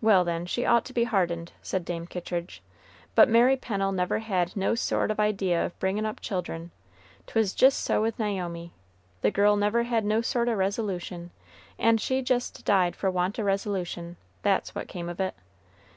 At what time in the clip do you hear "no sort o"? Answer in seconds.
10.04-10.54